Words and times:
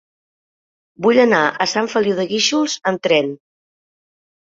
Vull 1.07 1.19
anar 1.25 1.43
a 1.47 1.69
Sant 1.75 1.91
Feliu 1.93 2.19
de 2.23 2.27
Guíxols 2.35 2.81
amb 2.93 3.07
tren. 3.11 3.33